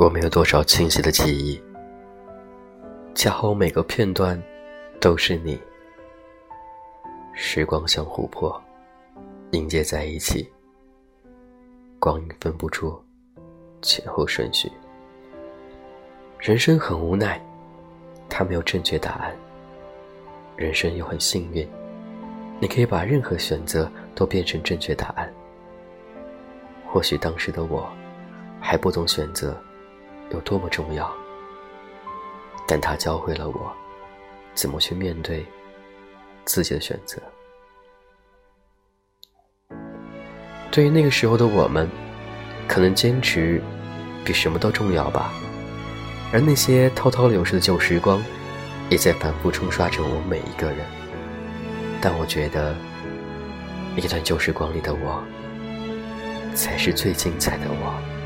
[0.00, 1.62] 我没有多少清晰的记忆，
[3.14, 4.42] 恰好每个片段
[4.98, 5.60] 都是你。
[7.34, 8.58] 时光像琥珀，
[9.50, 10.50] 凝结在一起，
[11.98, 12.98] 光阴分不出
[13.82, 14.72] 前后顺序。
[16.38, 17.38] 人生很无奈，
[18.26, 19.36] 它没有正确答案。
[20.56, 21.68] 人生又很幸运，
[22.58, 25.30] 你可以把任何选择都变成正确答案。
[26.86, 27.86] 或许当时的我
[28.58, 29.54] 还不懂选择
[30.30, 31.12] 有多么重要，
[32.66, 33.72] 但它教会了我
[34.54, 35.44] 怎么去面对
[36.44, 37.20] 自己的选择。
[40.70, 41.88] 对于那个时候的我们，
[42.68, 43.60] 可能坚持
[44.24, 45.32] 比什么都重要吧。
[46.32, 48.22] 而那些滔滔流逝的旧时光，
[48.88, 50.86] 也在反复冲刷着我每一个人。
[52.00, 52.74] 但我觉得，
[53.96, 55.22] 一段旧时光里的我。
[56.54, 58.19] 才是最精彩的我。